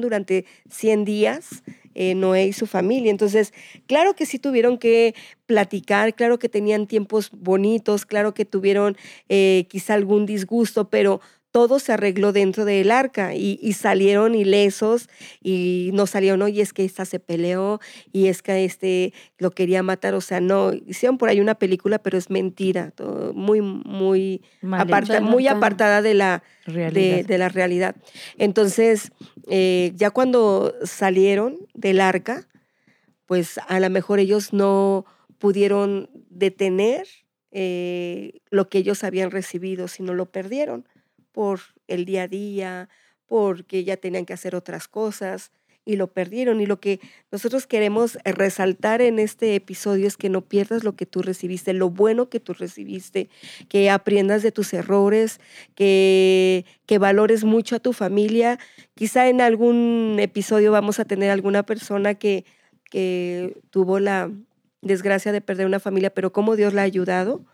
[0.00, 1.62] durante 100 días
[1.94, 3.10] eh, Noé y su familia.
[3.10, 3.52] Entonces,
[3.86, 5.14] claro que sí tuvieron que
[5.46, 8.96] platicar, claro que tenían tiempos bonitos, claro que tuvieron
[9.28, 11.20] eh, quizá algún disgusto, pero
[11.58, 15.08] todo se arregló dentro del arca y, salieron ilesos
[15.42, 17.80] y no salieron, y es que esta se peleó
[18.12, 21.98] y es que este lo quería matar, o sea, no, hicieron por ahí una película,
[21.98, 22.92] pero es mentira,
[23.34, 27.24] muy, muy, muy apartada de la realidad.
[27.26, 27.96] De, la realidad.
[28.36, 29.10] Entonces,
[29.48, 32.46] eh, ya cuando salieron del arca,
[33.26, 35.06] pues a lo mejor ellos no
[35.38, 37.08] pudieron detener
[37.50, 40.86] eh, lo que ellos habían recibido, sino lo perdieron
[41.32, 42.88] por el día a día,
[43.26, 45.52] porque ya tenían que hacer otras cosas
[45.88, 46.60] y lo perdieron.
[46.60, 47.00] Y lo que
[47.32, 51.88] nosotros queremos resaltar en este episodio es que no pierdas lo que tú recibiste, lo
[51.88, 53.30] bueno que tú recibiste,
[53.70, 55.40] que aprendas de tus errores,
[55.74, 58.58] que, que valores mucho a tu familia.
[58.94, 62.44] Quizá en algún episodio vamos a tener alguna persona que,
[62.90, 64.30] que tuvo la
[64.82, 67.44] desgracia de perder una familia, pero cómo Dios la ha ayudado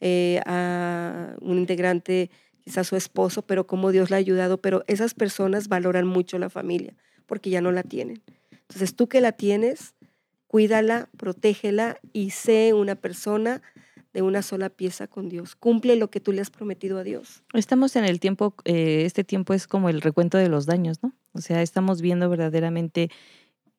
[0.00, 2.30] eh, a un integrante
[2.62, 6.50] quizás su esposo, pero cómo Dios la ha ayudado, pero esas personas valoran mucho la
[6.50, 6.94] familia
[7.26, 8.22] porque ya no la tienen.
[8.50, 9.94] Entonces tú que la tienes,
[10.46, 13.62] cuídala, protégela y sé una persona
[14.12, 15.56] de una sola pieza con Dios.
[15.56, 17.42] Cumple lo que tú le has prometido a Dios.
[17.54, 21.14] Estamos en el tiempo, eh, este tiempo es como el recuento de los daños, ¿no?
[21.32, 23.10] O sea, estamos viendo verdaderamente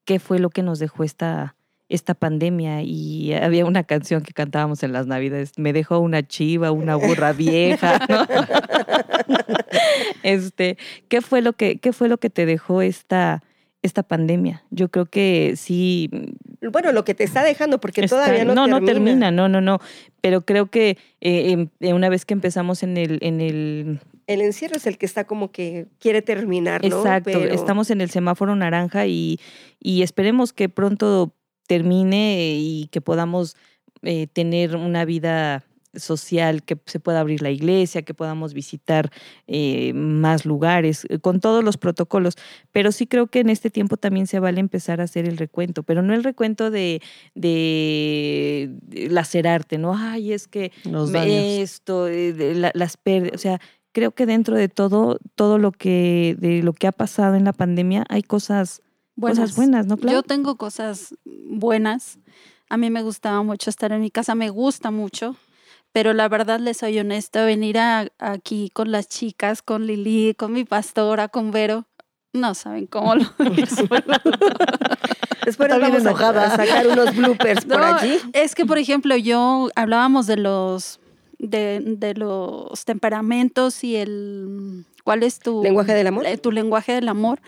[0.05, 1.55] qué fue lo que nos dejó esta,
[1.93, 6.71] esta pandemia y había una canción que cantábamos en las navidades, me dejó una chiva,
[6.71, 7.99] una burra vieja,
[10.23, 10.77] este,
[11.07, 13.43] ¿qué fue lo que qué fue lo que te dejó esta
[13.83, 14.63] esta pandemia?
[14.71, 16.09] Yo creo que sí
[16.71, 18.79] bueno, lo que te está dejando, porque todavía no, no termina.
[18.79, 19.79] No, termina, no, no, no.
[20.21, 24.41] Pero creo que eh, em, eh, una vez que empezamos en el, en el el
[24.41, 26.97] encierro es el que está como que quiere terminar, ¿no?
[26.97, 29.37] Exacto, estamos en el semáforo naranja y,
[29.81, 31.35] y esperemos que pronto
[31.67, 33.55] termine y que podamos
[34.01, 35.63] eh, tener una vida
[35.95, 39.11] social, que se pueda abrir la iglesia, que podamos visitar
[39.47, 42.35] eh, más lugares, eh, con todos los protocolos.
[42.71, 45.83] Pero sí creo que en este tiempo también se vale empezar a hacer el recuento,
[45.83, 47.01] pero no el recuento de,
[47.35, 48.71] de,
[49.09, 49.95] lacerarte, ¿no?
[49.95, 50.71] Ay, es que
[51.61, 56.73] esto, las pérdidas, o sea, creo que dentro de todo, todo lo que, de lo
[56.73, 58.81] que ha pasado en la pandemia, hay cosas
[59.15, 59.55] buenas.
[59.55, 59.97] buenas, ¿no?
[59.97, 62.17] Yo tengo cosas buenas.
[62.69, 65.35] A mí me gustaba mucho estar en mi casa, me gusta mucho,
[65.91, 70.63] pero la verdad les soy honesta, venir aquí con las chicas, con Lili, con mi
[70.63, 71.85] pastora, con Vero,
[72.33, 74.13] No saben cómo lo resuelvo.
[75.45, 76.45] Después nos bien vamos a- enojada.
[76.53, 78.17] a sacar unos bloopers por allí.
[78.33, 80.99] Es que, por ejemplo, yo hablábamos de los
[81.37, 86.25] de, de los temperamentos y el cuál es tu ¿Lenguaje del amor?
[86.25, 87.39] eh, Tu lenguaje del amor.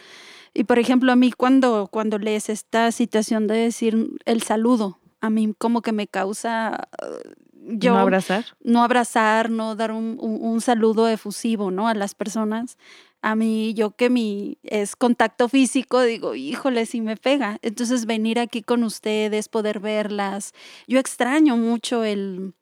[0.55, 5.29] Y por ejemplo, a mí cuando cuando lees esta situación de decir el saludo, a
[5.29, 7.33] mí como que me causa eh,
[7.67, 8.45] yo ¿No abrazar?
[8.63, 11.87] no abrazar, no dar un, un- un saludo efusivo, ¿no?
[11.87, 12.77] A las personas.
[13.21, 17.57] A mí, yo que mi es contacto físico, digo, híjole, si me pega.
[17.63, 20.53] Entonces, venir aquí con ustedes, poder verlas.
[20.87, 22.53] Yo extraño mucho el,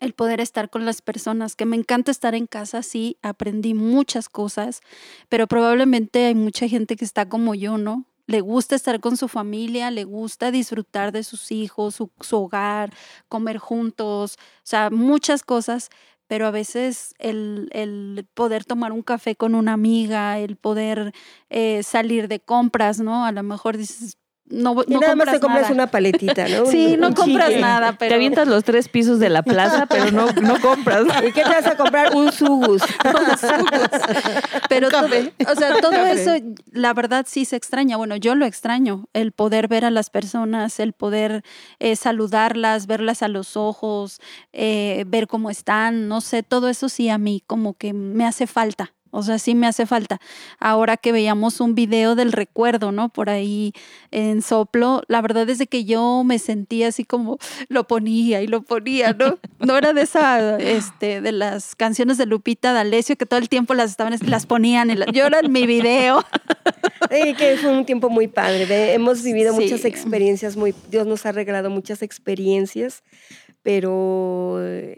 [0.00, 4.28] el poder estar con las personas, que me encanta estar en casa, sí, aprendí muchas
[4.28, 4.80] cosas,
[5.28, 8.06] pero probablemente hay mucha gente que está como yo, ¿no?
[8.26, 12.92] Le gusta estar con su familia, le gusta disfrutar de sus hijos, su, hogar,
[13.28, 15.90] comer juntos, o sea, muchas cosas,
[16.26, 21.12] pero a veces el, el poder tomar un café con una amiga, el poder
[21.50, 23.24] eh, salir de compras, ¿no?
[23.24, 24.16] A lo mejor dices,
[24.50, 25.74] no, Y no nada más compras te compras nada.
[25.74, 26.66] una paletita, ¿no?
[26.70, 28.08] Sí, Un- no un compras nada, pero...
[28.10, 31.04] Te avientas los tres pisos de la plaza, pero no, no compras.
[31.28, 32.14] ¿Y qué te vas a comprar?
[32.14, 32.82] Un sugus.
[34.68, 35.32] Pero Un todo, café.
[35.50, 36.12] o sea, todo Café.
[36.12, 36.32] eso,
[36.72, 37.96] la verdad sí se extraña.
[37.96, 41.42] Bueno, yo lo extraño, el poder ver a las personas, el poder
[41.78, 44.20] eh, saludarlas, verlas a los ojos,
[44.52, 48.46] eh, ver cómo están, no sé, todo eso sí a mí como que me hace
[48.46, 48.92] falta.
[49.10, 50.20] O sea, sí me hace falta.
[50.58, 53.08] Ahora que veíamos un video del recuerdo, ¿no?
[53.08, 53.72] Por ahí
[54.10, 58.46] en Soplo, la verdad es de que yo me sentía así como lo ponía y
[58.46, 59.38] lo ponía, ¿no?
[59.58, 63.74] No era de esa, este, de las canciones de Lupita D'Alessio que todo el tiempo
[63.74, 64.90] las estaban, las ponían.
[64.90, 66.24] Y la- yo era en mi video.
[67.10, 68.66] Sí, que fue un tiempo muy padre.
[68.66, 69.62] ve, Hemos vivido Sí.
[69.62, 73.02] muchas experiencias, muy, Dios nos ha regalado muchas experiencias,
[73.62, 74.96] pero eh,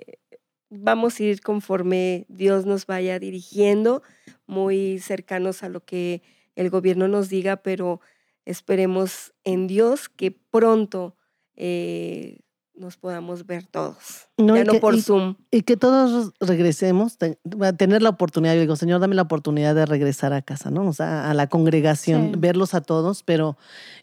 [0.73, 4.03] vamos a ir conforme Dios nos vaya dirigiendo,
[4.47, 6.23] muy cercanos a lo que
[6.57, 8.01] el gobierno nos diga, pero
[8.45, 11.17] esperemos en Dios que pronto
[11.57, 12.39] eh,
[12.75, 14.29] nos podamos ver todos.
[14.39, 15.37] No, ya no que- por y- Zoom.
[15.51, 19.75] Y que todos regresemos, te- a tener la oportunidad, yo digo, Señor, dame la oportunidad
[19.75, 20.87] de regresar a casa, ¿no?
[20.89, 22.39] O sea, a la congregación, Sí.
[22.39, 23.57] verlos a todos, pero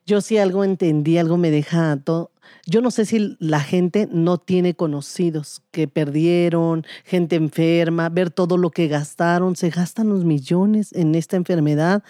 [0.06, 2.32] yo sí algo entendí, algo me deja todo.
[2.66, 8.58] Yo no sé si la gente no tiene conocidos que perdieron, gente enferma, ver todo
[8.58, 12.04] lo que gastaron, se gastan los millones en esta enfermedad,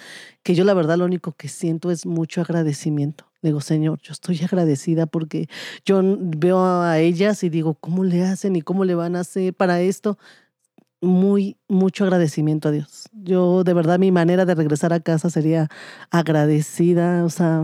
[0.44, 3.26] que yo la verdad lo único que siento es mucho agradecimiento.
[3.42, 5.48] Digo, Señor, yo estoy agradecida porque
[5.86, 9.54] yo veo a ellas y digo, ¿cómo le hacen y cómo le van a hacer
[9.54, 10.18] para esto?
[11.02, 13.08] Muy, mucho agradecimiento a Dios.
[13.14, 15.70] Yo, de verdad, mi manera de regresar a casa sería
[16.12, 17.64] agradecida, o sea,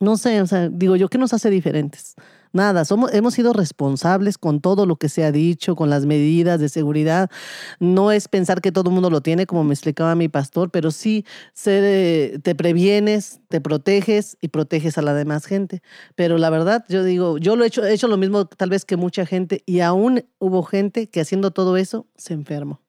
[0.00, 2.16] no sé, o sea, digo yo, ¿qué nos hace diferentes?
[2.52, 6.58] Nada, somos, hemos sido responsables con todo lo que se ha dicho, con las medidas
[6.58, 7.30] de seguridad.
[7.78, 10.90] No es pensar que todo el mundo lo tiene, como me explicaba mi pastor, pero
[10.90, 11.24] sí
[11.66, 15.80] eh, te previenes, te proteges y proteges a la demás gente.
[16.16, 18.84] Pero la verdad, yo digo, yo lo he hecho, he hecho lo mismo tal vez
[18.84, 22.80] que mucha gente y aún hubo gente que haciendo todo eso se enfermó.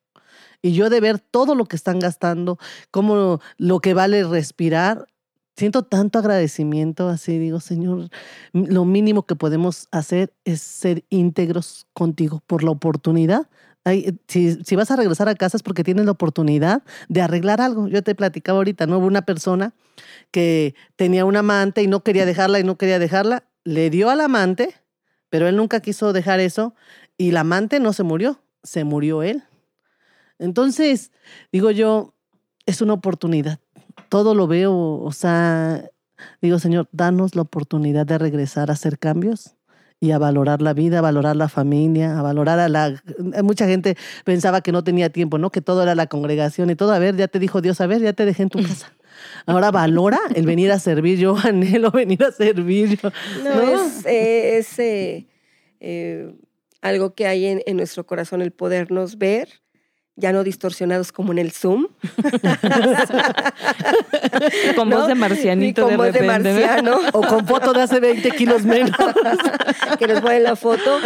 [0.63, 2.58] Y yo de ver todo lo que están gastando,
[2.91, 5.08] como lo que vale respirar,
[5.56, 8.10] siento tanto agradecimiento, así digo, Señor,
[8.54, 13.50] lo mínimo que podemos hacer es ser íntegros contigo por la oportunidad.
[13.86, 17.62] Eh, si, si vas a regresar a casa es porque tienes la oportunidad de arreglar
[17.62, 17.88] algo.
[17.88, 19.00] Yo te platicaba ahorita, ¿no?
[19.00, 19.74] Hubo una persona
[20.32, 24.22] que tenía un amante y no quería dejarla y no quería dejarla, le dio al
[24.22, 24.76] amante,
[25.30, 26.76] pero él nunca quiso dejar eso
[27.18, 29.44] y el amante no se murió, se murió él.
[30.40, 31.12] Entonces,
[31.52, 32.14] digo yo,
[32.66, 33.60] es una oportunidad.
[34.12, 35.89] Todo lo veo, o sea,
[36.41, 39.56] digo, Señor, danos la oportunidad de regresar a hacer cambios
[40.02, 43.02] y a valorar la vida, a valorar la familia, a valorar a la...
[43.41, 43.95] Mucha gente
[44.26, 45.50] pensaba que no tenía tiempo, ¿no?
[45.50, 46.91] Que todo era la congregación y todo.
[46.91, 48.91] A ver, ya te dijo Dios, a ver, ya te dejé en tu casa.
[49.45, 51.17] Ahora valora el venir a servir.
[51.17, 53.00] Yo anhelo venir a servir.
[53.00, 53.12] Yo,
[53.45, 53.62] No, ¿no?
[53.62, 55.28] es, eh, es, eh,
[55.80, 56.36] eh,
[56.82, 59.61] algo que hay en, en nuestro corazón, el podernos ver,
[60.15, 61.88] ya no distorsionados como en el Zoom.
[64.76, 64.97] Con ¿no?
[64.97, 68.32] voz de Ni marcianito con de voz de marciano, O con foto de hace 20
[68.32, 68.95] kilos menos.
[69.97, 71.00] que nos ponen la foto.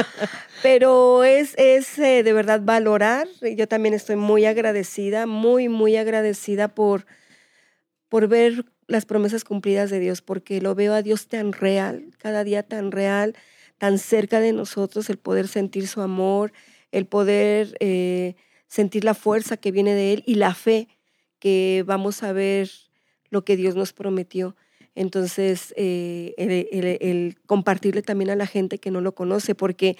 [0.62, 3.28] Pero es, es eh, de verdad valorar.
[3.56, 7.06] Yo también estoy muy agradecida, muy, muy agradecida por,
[8.10, 12.43] por ver las promesas cumplidas de Dios, porque lo veo a Dios tan real, cada
[12.43, 13.36] día tan real,
[13.78, 16.53] tan cerca de nosotros, el poder sentir su amor,
[16.91, 18.36] el poder eh,
[18.68, 20.88] sentir la fuerza que viene de Él y la fe
[21.39, 22.70] que vamos a ver
[23.30, 24.55] lo que Dios nos prometió.
[24.95, 29.97] Entonces, eh, el, el- el compartirle también a la gente que no lo conoce, porque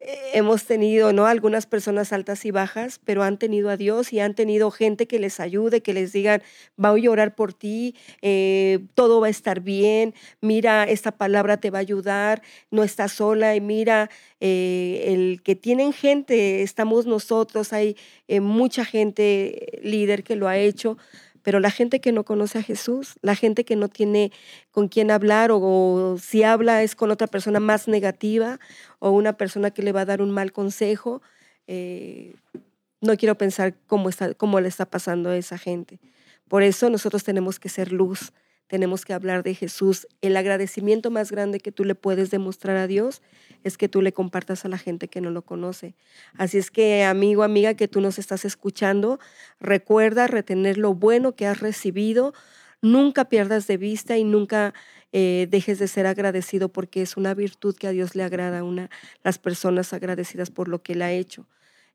[0.00, 1.26] hemos tenido, ¿no?
[1.26, 5.18] Algunas personas altas y bajas, pero han tenido a Dios y han tenido gente que
[5.18, 6.42] les ayude, que les digan,
[6.76, 11.70] voy a orar por ti, eh, todo va a estar bien, mira, esta palabra te
[11.70, 17.72] va a ayudar, no estás sola y mira, eh, el que tienen gente, estamos nosotros,
[17.72, 17.96] hay
[18.40, 20.98] mucha gente líder que lo ha hecho.
[21.46, 24.32] Pero la gente que no conoce a Jesús, la gente que no tiene
[24.72, 28.58] con quién hablar o, si habla es con otra persona más negativa
[28.98, 31.22] o una persona que le va a dar un mal consejo,
[31.68, 32.34] eh,
[33.00, 36.00] no quiero pensar cómo, está, cómo le está pasando a esa gente.
[36.48, 38.32] Por eso nosotros tenemos que ser luz,
[38.66, 40.06] tenemos que hablar de Jesús.
[40.20, 43.22] El agradecimiento más grande que tú le puedes demostrar a Dios
[43.64, 45.94] es que tú le compartas a la gente que no lo conoce.
[46.36, 49.18] Así es que, amigo, amiga, que tú nos estás escuchando,
[49.60, 52.34] recuerda retener lo bueno que has recibido.
[52.82, 54.74] Nunca pierdas de vista y nunca
[55.12, 58.90] eh, dejes de ser agradecido porque es una virtud que a Dios le agrada, una,
[59.22, 61.46] las personas agradecidas por lo que Él ha hecho.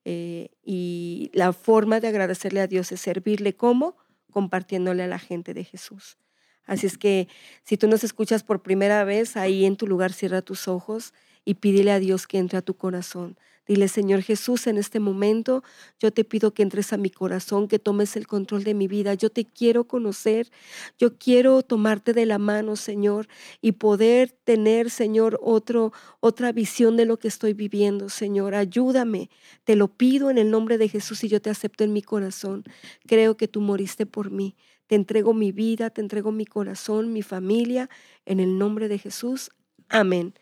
[0.04, 3.98] Eh, y la forma de agradecerle a Dios es servirle como
[4.32, 6.18] compartiéndole a la gente de Jesús.
[6.66, 7.28] Así es que
[7.64, 11.14] si tú nos escuchas por primera vez, ahí en tu lugar cierra tus ojos
[11.46, 13.38] y pídele a Dios que entre a tu corazón.
[13.68, 15.64] Dile, Señor Jesús, en este momento
[16.00, 19.14] yo te pido que entres a mi corazón, que tomes el control de mi vida.
[19.14, 20.50] Yo te quiero conocer,
[20.98, 23.28] yo quiero tomarte de la mano, Señor,
[23.62, 28.56] y poder tener, Señor, otro, otra visión de lo que estoy viviendo, Señor.
[28.56, 29.30] Ayúdame,
[29.64, 32.64] te lo pido en el nombre de Jesús y yo te acepto en mi corazón.
[33.06, 34.56] Creo que tú moriste por mí.
[34.92, 37.90] Te entrego mi vida, te entrego mi corazón, mi familia,
[38.26, 39.50] en el nombre de Jesús.
[39.88, 40.34] Amén.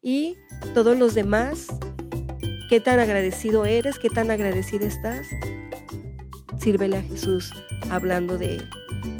[0.00, 0.36] Y
[0.74, 1.66] todos los demás,
[2.68, 5.26] qué tan agradecido eres, qué tan agradecida estás.
[6.60, 7.50] Sírvele a Jesús
[7.90, 8.70] hablando de Él.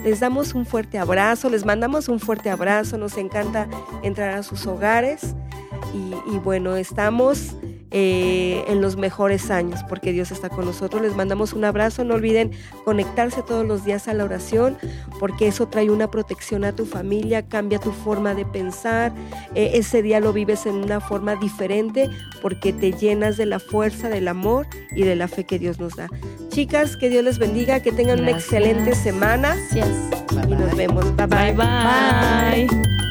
[0.05, 3.69] Les damos un fuerte abrazo, les mandamos un fuerte abrazo, nos encanta
[4.05, 5.35] entrar a sus hogares
[5.93, 7.57] y, y bueno, estamos
[7.91, 11.03] eh, en los mejores años, porque Dios está con nosotros.
[11.03, 12.05] Les mandamos un abrazo.
[12.05, 12.51] No olviden
[12.85, 14.77] conectarse todos los días a la oración,
[15.21, 19.13] porque eso trae una protección a tu familia, cambia tu forma de pensar.
[19.55, 22.11] Eh, ese día lo vives en una forma diferente,
[22.43, 25.97] porque te llenas de la fuerza, del amor y de la fe que Dios nos
[25.97, 26.09] da.
[26.49, 29.57] Chicas, que Dios les bendiga, que tengan una excelente semana.
[29.73, 29.89] Gracias.
[30.49, 31.17] Y nos vemos.
[31.17, 31.27] bye.
[31.27, 31.53] bye.
[31.53, 33.06] bye.